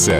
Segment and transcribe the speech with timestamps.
[0.00, 0.18] Conversa.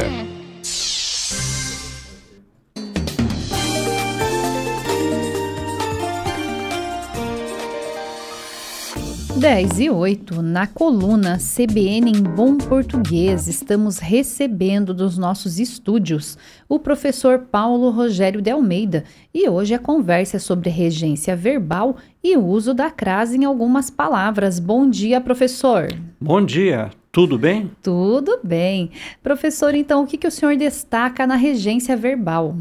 [9.38, 16.36] Dez e oito, na coluna CBN em Bom Português, estamos recebendo dos nossos estúdios
[16.68, 22.36] o professor Paulo Rogério de Almeida e hoje a conversa é sobre regência verbal e
[22.36, 24.60] o uso da crase em algumas palavras.
[24.60, 25.88] Bom dia, professor.
[26.20, 27.70] Bom dia, tudo bem?
[27.82, 28.90] Tudo bem.
[29.20, 32.56] Professor, então, o que, que o senhor destaca na regência verbal?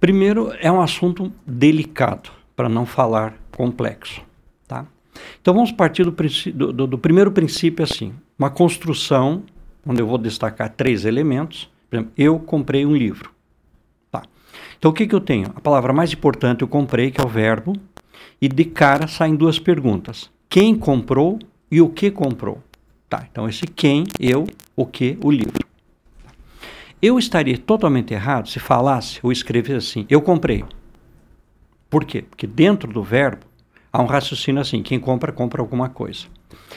[0.00, 4.22] Primeiro, é um assunto delicado, para não falar complexo.
[4.66, 4.86] Tá?
[5.40, 9.44] Então, vamos partir do, do, do, do primeiro princípio assim: uma construção,
[9.86, 11.70] onde eu vou destacar três elementos.
[11.88, 13.30] Por exemplo, eu comprei um livro.
[14.10, 14.22] Tá.
[14.78, 15.52] Então, o que, que eu tenho?
[15.54, 17.74] A palavra mais importante eu comprei, que é o verbo,
[18.42, 21.38] e de cara saem duas perguntas: quem comprou
[21.70, 22.60] e o que comprou?
[23.10, 24.46] Tá, então esse quem, eu,
[24.76, 25.66] o que, o livro.
[27.02, 30.64] Eu estaria totalmente errado se falasse ou escrevesse assim: eu comprei.
[31.90, 32.22] Por quê?
[32.22, 33.44] Porque dentro do verbo
[33.92, 36.26] há um raciocínio assim: quem compra, compra alguma coisa.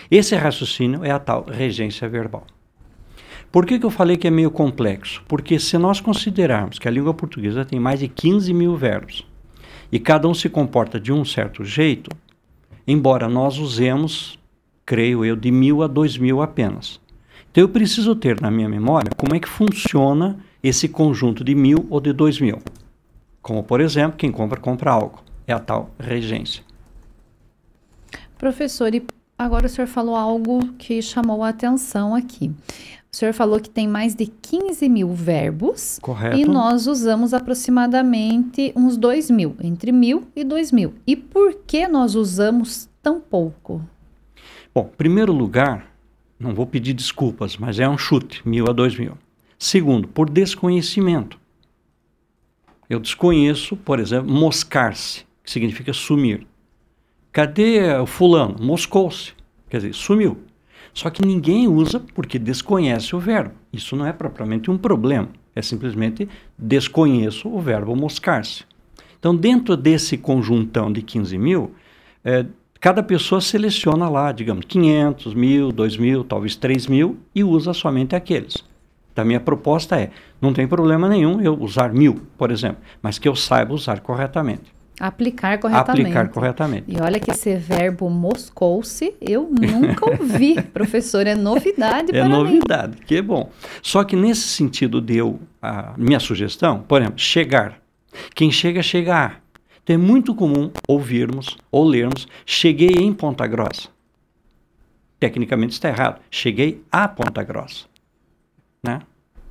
[0.10, 2.48] Esse raciocínio é a tal regência verbal.
[3.52, 5.24] Por que, que eu falei que é meio complexo?
[5.28, 9.24] Porque se nós considerarmos que a língua portuguesa tem mais de 15 mil verbos
[9.92, 12.10] e cada um se comporta de um certo jeito,
[12.88, 14.40] embora nós usemos,
[14.86, 17.00] creio eu, de mil a dois mil apenas.
[17.52, 21.86] Então eu preciso ter na minha memória como é que funciona esse conjunto de mil
[21.90, 22.60] ou de dois mil.
[23.42, 25.22] Como, por exemplo, quem compra, compra algo.
[25.46, 26.64] É a tal regência.
[28.38, 29.06] Professor, e
[29.38, 32.52] agora o senhor falou algo que chamou a atenção aqui.
[33.12, 36.00] O senhor falou que tem mais de 15 mil verbos.
[36.02, 36.36] Correto.
[36.38, 40.96] E nós usamos aproximadamente uns 2 mil, entre mil e 2 mil.
[41.06, 43.82] E por que nós usamos tão pouco?
[44.76, 45.88] Bom, primeiro lugar,
[46.40, 49.16] não vou pedir desculpas, mas é um chute, mil a dois mil.
[49.60, 51.40] Segundo, por desconhecimento.
[52.90, 56.48] Eu desconheço, por exemplo, moscar-se, que significa sumir.
[57.32, 58.56] Cadê o fulano?
[58.60, 59.34] Moscou-se.
[59.70, 60.38] Quer dizer, sumiu.
[60.92, 63.54] Só que ninguém usa porque desconhece o verbo.
[63.72, 65.30] Isso não é propriamente um problema.
[65.56, 68.66] É simplesmente desconheço o verbo moscar-se.
[69.20, 71.74] Então, dentro desse conjuntão de 15 mil,
[72.24, 72.46] é,
[72.84, 78.14] cada pessoa seleciona lá, digamos, 500, mil, 2 mil, talvez 3 mil e usa somente
[78.14, 78.56] aqueles.
[79.10, 80.10] Então, a minha proposta é:
[80.42, 84.64] não tem problema nenhum eu usar mil, por exemplo, mas que eu saiba usar corretamente.
[85.00, 86.02] Aplicar corretamente.
[86.02, 86.84] Aplicar corretamente.
[86.90, 92.34] E olha que esse verbo moscou-se, eu nunca ouvi, professor, é novidade é para mim.
[92.34, 93.50] É novidade, que é bom.
[93.82, 97.80] Só que nesse sentido deu a minha sugestão, por exemplo, chegar.
[98.36, 99.32] Quem chega, chega a.
[99.84, 103.90] Então é muito comum ouvirmos ou lermos cheguei em Ponta Grossa.
[105.20, 106.22] Tecnicamente está errado.
[106.32, 107.86] Cheguei a Ponta Grossa.
[108.82, 109.00] Né?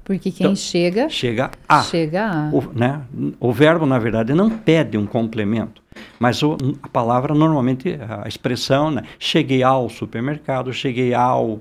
[0.04, 1.09] Porque quem então, chega.
[1.09, 1.82] Chega a.
[1.82, 2.50] Chega a.
[2.50, 3.03] O, né?
[3.38, 5.82] o verbo, na verdade, não pede um complemento.
[6.19, 9.03] Mas o, a palavra, normalmente, a expressão, né?
[9.19, 11.60] cheguei ao supermercado, cheguei ao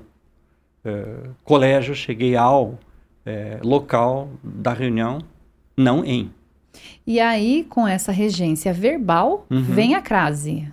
[0.84, 2.78] eh, colégio, cheguei ao
[3.24, 5.18] eh, local da reunião,
[5.76, 6.30] não em.
[7.06, 9.62] E aí, com essa regência verbal, uhum.
[9.62, 10.68] vem a crase.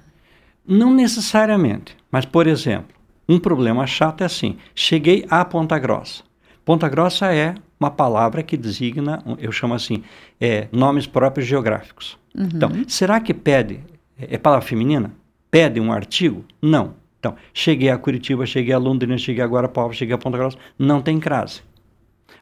[0.67, 1.97] Não necessariamente.
[2.11, 2.95] Mas, por exemplo,
[3.27, 6.23] um problema chato é assim: cheguei a Ponta Grossa.
[6.63, 10.03] Ponta Grossa é uma palavra que designa, eu chamo assim,
[10.39, 12.17] é, nomes próprios geográficos.
[12.35, 12.49] Uhum.
[12.53, 13.79] Então, será que pede,
[14.19, 15.11] é, é palavra feminina?
[15.49, 16.43] Pede um artigo?
[16.61, 16.93] Não.
[17.19, 21.01] Então, cheguei a Curitiba, cheguei a Londrina, cheguei a Guarapuava, cheguei a Ponta Grossa, não
[21.01, 21.61] tem crase.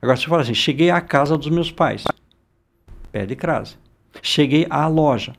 [0.01, 2.03] Agora, se você fala assim, cheguei à casa dos meus pais,
[3.11, 3.75] pede crase.
[4.21, 5.33] Cheguei à loja,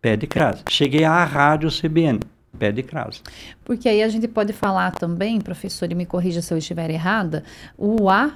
[0.00, 0.62] pede crase.
[0.68, 2.20] Cheguei à rádio CBN,
[2.58, 3.20] pede crase.
[3.64, 7.44] Porque aí a gente pode falar também, professor, e me corrija se eu estiver errada,
[7.76, 8.34] o a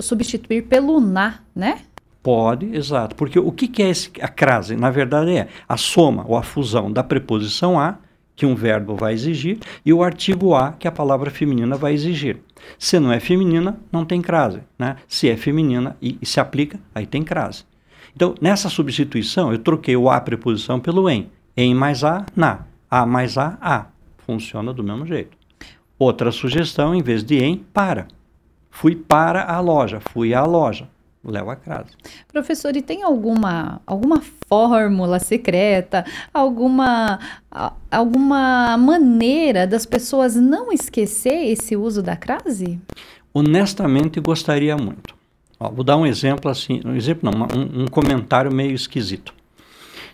[0.00, 1.80] substituir pelo na, né?
[2.22, 3.14] Pode, exato.
[3.14, 4.74] Porque o que, que é esse, a crase?
[4.74, 7.98] Na verdade é a soma ou a fusão da preposição a,
[8.34, 12.38] que um verbo vai exigir, e o artigo a, que a palavra feminina vai exigir.
[12.78, 14.60] Se não é feminina, não tem crase.
[14.78, 14.96] Né?
[15.08, 17.64] Se é feminina e, e se aplica, aí tem crase.
[18.16, 21.30] Então, nessa substituição, eu troquei o a preposição pelo em.
[21.54, 22.60] Em mais a, na.
[22.90, 23.86] A mais A, A.
[24.16, 25.36] Funciona do mesmo jeito.
[25.98, 28.08] Outra sugestão, em vez de em, para.
[28.70, 30.88] Fui para a loja, fui à loja.
[31.22, 31.90] Leva a crase.
[32.32, 37.18] Professor, e tem alguma, alguma fórmula secreta, alguma,
[37.90, 42.80] alguma maneira das pessoas não esquecer esse uso da crase?
[43.34, 45.15] Honestamente, gostaria muito.
[45.58, 49.34] Ó, vou dar um exemplo assim, um exemplo não, um, um comentário meio esquisito.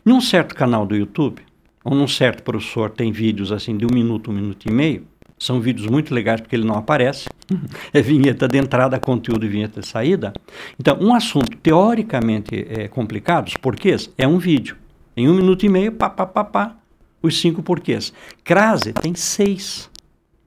[0.04, 1.42] Em um certo canal do YouTube,
[1.84, 5.06] ou num certo professor tem vídeos assim de um minuto, um minuto e meio,
[5.38, 7.28] São vídeos muito legais porque ele não aparece.
[7.92, 10.32] É vinheta de entrada, conteúdo e vinheta de saída.
[10.78, 14.76] Então, um assunto teoricamente é, complicado, os porquês, é um vídeo.
[15.16, 16.76] Em um minuto e meio, pá, pá, pá, pá,
[17.20, 18.12] os cinco porquês.
[18.42, 19.90] Crase tem seis,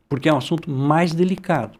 [0.09, 1.77] porque é um assunto mais delicado.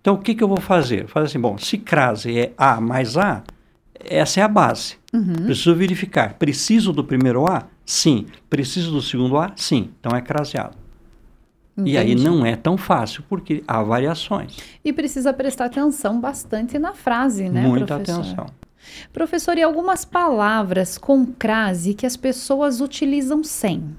[0.00, 1.06] Então, o que, que eu vou fazer?
[1.08, 3.42] Fazer assim, bom, se crase é A mais A,
[3.98, 4.96] essa é a base.
[5.12, 5.44] Uhum.
[5.46, 6.34] Preciso verificar.
[6.34, 7.66] Preciso do primeiro A?
[7.84, 8.26] Sim.
[8.48, 9.52] Preciso do segundo A?
[9.56, 9.90] Sim.
[10.00, 10.76] Então é craseado.
[11.76, 11.92] Entendi.
[11.92, 14.56] E aí não é tão fácil, porque há variações.
[14.84, 18.20] E precisa prestar atenção bastante na frase, né, Muita professor?
[18.20, 18.46] atenção.
[19.12, 23.96] Professor, e algumas palavras com crase que as pessoas utilizam sem?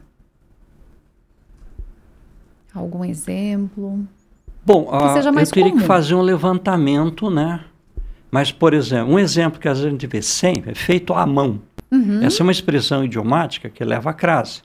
[2.74, 4.06] Algum exemplo?
[4.66, 5.82] Bom, uh, eu teria comum.
[5.82, 7.62] que fazer um levantamento, né?
[8.32, 11.26] Mas, por exemplo, um exemplo que às vezes a gente vê sempre é feito à
[11.26, 11.62] mão.
[11.92, 12.22] Uhum.
[12.24, 14.62] Essa é uma expressão idiomática que leva a crase.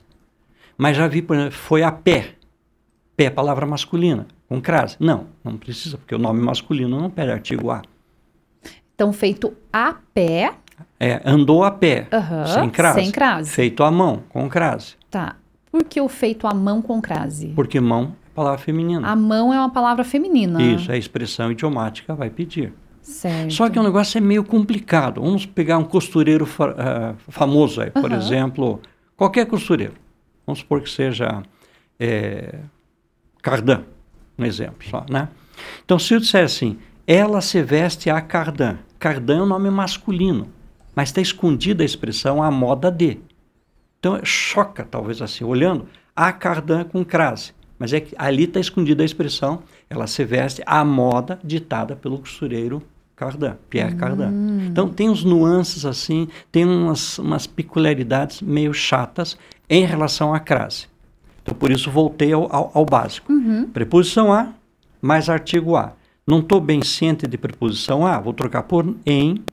[0.77, 2.35] Mas já vi, por exemplo, foi a pé.
[3.17, 4.97] Pé é palavra masculina, com crase.
[4.99, 7.81] Não, não precisa, porque o nome masculino não pede artigo A.
[8.93, 10.53] Então, feito a pé.
[10.99, 13.01] É, andou a pé, uhum, sem crase.
[13.01, 13.49] Sem crase.
[13.49, 14.95] Feito à mão, com crase.
[15.09, 15.35] Tá.
[15.71, 17.47] Por que o feito à mão com crase?
[17.55, 19.07] Porque mão palavra feminina.
[19.07, 20.61] A mão é uma palavra feminina.
[20.61, 22.73] Isso, a expressão idiomática vai pedir.
[23.01, 23.53] Certo.
[23.53, 25.21] Só que o negócio é meio complicado.
[25.21, 28.17] Vamos pegar um costureiro uh, famoso aí, por uhum.
[28.17, 28.81] exemplo,
[29.15, 29.93] qualquer costureiro.
[30.45, 31.43] Vamos supor que seja
[31.99, 32.59] é,
[33.41, 33.83] Cardan,
[34.37, 35.29] um exemplo só, né?
[35.83, 36.77] Então, se eu disser assim,
[37.07, 38.77] ela se veste a Cardan.
[38.99, 40.49] Cardan é um nome masculino,
[40.95, 43.19] mas está escondida a expressão a moda de.
[43.99, 47.53] Então, choca, talvez assim, olhando, a Cardan com crase.
[47.77, 52.19] Mas é que ali está escondida a expressão, ela se veste à moda ditada pelo
[52.19, 52.81] costureiro
[53.15, 53.97] Cardan, Pierre hum.
[53.97, 54.31] Cardan.
[54.67, 59.37] Então tem uns nuances assim, tem umas, umas peculiaridades meio chatas
[59.69, 60.87] em relação à crase.
[61.41, 63.31] Então por isso voltei ao, ao, ao básico.
[63.31, 63.69] Uhum.
[63.69, 64.49] Preposição a
[65.01, 65.93] mais artigo a.
[66.25, 69.43] Não estou bem ciente de preposição a, vou trocar por em,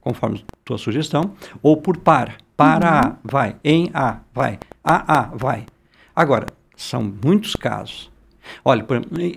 [0.00, 1.32] conforme tua sugestão,
[1.62, 2.34] ou por para.
[2.56, 2.98] Para uhum.
[2.98, 3.56] a, vai.
[3.64, 4.58] Em a, vai.
[4.82, 5.66] A, a, vai.
[6.14, 6.46] Agora,
[6.76, 8.10] são muitos casos
[8.64, 8.84] Olha,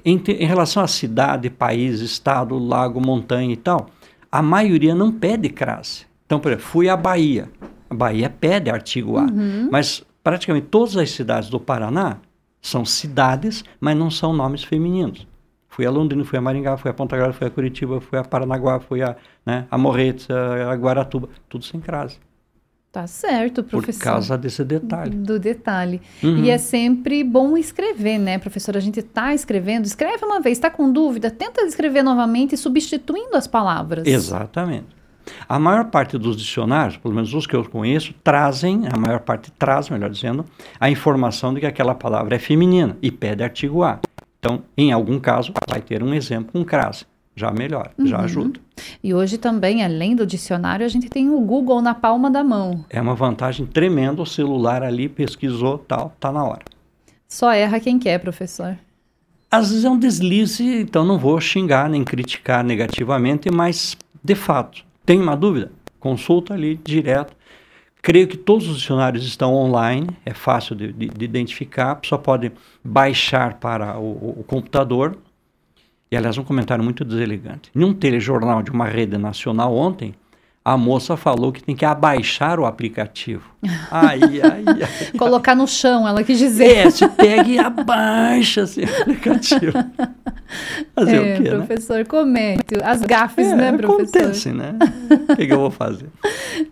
[0.06, 3.90] em, em relação à cidade, país, estado, lago, montanha e tal,
[4.32, 6.06] a maioria não pede crase.
[6.26, 7.50] Então, por exemplo, fui à Bahia.
[7.90, 9.24] A Bahia pede artigo A.
[9.24, 9.70] Uhum.
[9.72, 12.18] Mas praticamente todas as cidades do Paraná
[12.62, 15.28] são cidades, mas não são nomes femininos.
[15.68, 18.24] Fui a Londrina, fui a Maringá, fui a Ponta Grossa, fui a Curitiba, fui a
[18.24, 19.16] Paranaguá, fui a,
[19.46, 22.20] né, a Morretes, a, a Guaratuba, tudo sem crase.
[22.92, 24.00] Tá certo, professor.
[24.00, 25.12] Por causa desse detalhe.
[25.12, 26.02] Do detalhe.
[26.24, 26.44] Uhum.
[26.44, 28.76] E é sempre bom escrever, né, professor?
[28.76, 33.46] A gente está escrevendo, escreve uma vez, está com dúvida, tenta escrever novamente, substituindo as
[33.46, 34.08] palavras.
[34.08, 34.88] Exatamente.
[35.48, 39.52] A maior parte dos dicionários, pelo menos os que eu conheço, trazem, a maior parte
[39.52, 40.44] traz, melhor dizendo,
[40.80, 44.00] a informação de que aquela palavra é feminina e pede artigo A.
[44.40, 47.06] Então, em algum caso, vai ter um exemplo com crase
[47.40, 48.06] já melhora, uhum.
[48.06, 48.60] já ajuda.
[49.02, 52.84] E hoje também, além do dicionário, a gente tem o Google na palma da mão.
[52.90, 56.66] É uma vantagem tremenda, o celular ali pesquisou, tal, tá na hora.
[57.28, 58.78] Só erra quem quer, professor.
[59.50, 64.84] Às vezes é um deslize, então não vou xingar nem criticar negativamente, mas de fato,
[65.06, 65.72] tem uma dúvida?
[66.00, 67.34] Consulta ali direto.
[68.02, 72.52] Creio que todos os dicionários estão online, é fácil de, de, de identificar, pessoa pode
[72.84, 75.18] baixar para o, o computador
[76.12, 77.70] e, aliás, um comentário muito deselegante.
[77.76, 80.16] Em um telejornal de uma rede nacional ontem,
[80.66, 83.50] a moça falou que tem que abaixar o aplicativo.
[83.92, 85.18] Ai, ai, ai.
[85.18, 86.78] Colocar no chão, ela quis dizer.
[86.78, 89.74] É, se pega e abaixa esse aplicativo.
[90.96, 91.56] Fazer é, o quê, né?
[91.58, 92.06] professor, né?
[92.06, 92.76] comente.
[92.84, 94.20] As gafes, é, né, professor?
[94.20, 94.76] Acontece, né?
[95.30, 96.08] O que, que, eu vou fazer?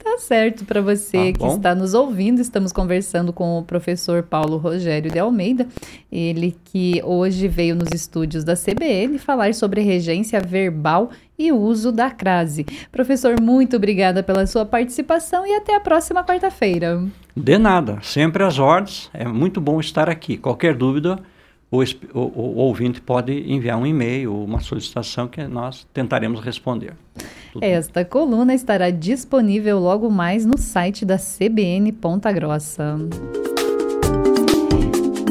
[0.04, 2.40] Tá certo para você tá que está nos ouvindo.
[2.40, 5.68] Estamos conversando com o professor Paulo Rogério de Almeida.
[6.12, 12.10] Ele que hoje veio nos estúdios da CBN falar sobre regência verbal e uso da
[12.10, 12.66] crase.
[12.92, 17.04] Professor, muito obrigada pela sua participação e até a próxima quarta-feira.
[17.36, 19.10] De nada, sempre às ordens.
[19.14, 20.38] É muito bom estar aqui.
[20.38, 21.20] Qualquer dúvida,
[21.70, 21.84] o,
[22.14, 26.94] o, o ouvinte pode enviar um e-mail ou uma solicitação que nós tentaremos responder.
[27.52, 32.98] Tudo Esta coluna estará disponível logo mais no site da CBN Ponta Grossa.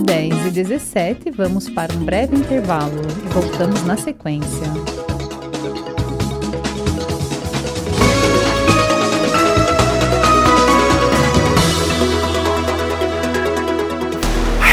[0.05, 4.67] 10 e 17, vamos para um breve intervalo e voltamos na sequência.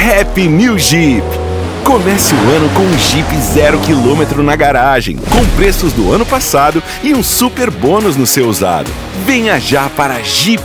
[0.05, 1.23] Happy New Jeep!
[1.83, 6.81] Comece o ano com um Jeep zero quilômetro na garagem, com preços do ano passado
[7.03, 8.89] e um super bônus no seu usado.
[9.25, 10.61] Venha já para Jeep